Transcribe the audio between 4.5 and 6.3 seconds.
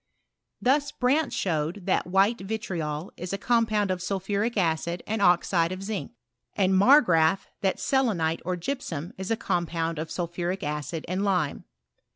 acid and oxide of zinc;